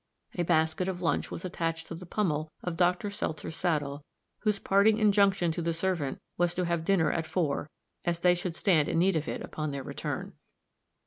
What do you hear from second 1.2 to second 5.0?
was attached to the pummel of Dr. Seltzer's saddle, whose parting